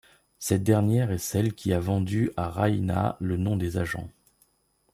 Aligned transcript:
Cette 0.39 0.63
dernière 0.63 1.11
est 1.11 1.19
celle 1.19 1.53
qui 1.53 1.73
a 1.73 1.79
vendu 1.79 2.31
à 2.35 2.49
Rayna 2.49 3.17
le 3.19 3.37
nom 3.37 3.55
des 3.55 3.77
agents. 3.77 4.09